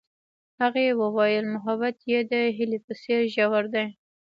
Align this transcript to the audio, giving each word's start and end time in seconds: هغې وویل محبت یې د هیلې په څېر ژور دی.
هغې 0.61 0.87
وویل 1.01 1.45
محبت 1.55 1.97
یې 2.11 2.19
د 2.31 2.33
هیلې 2.57 2.79
په 2.85 2.93
څېر 3.01 3.21
ژور 3.35 3.63
دی. 3.73 3.87